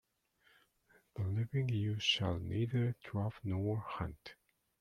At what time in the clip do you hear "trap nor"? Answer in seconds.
3.03-3.77